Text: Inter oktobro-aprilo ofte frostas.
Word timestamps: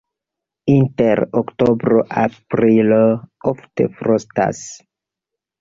Inter 0.75 1.19
oktobro-aprilo 1.41 2.99
ofte 3.53 3.89
frostas. 4.01 4.65